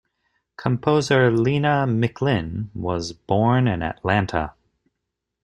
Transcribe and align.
Composer 0.57 1.29
Lena 1.29 1.85
McLin 1.87 2.71
was 2.73 3.13
born 3.13 3.67
in 3.67 3.83
Atlanta. 3.83 4.55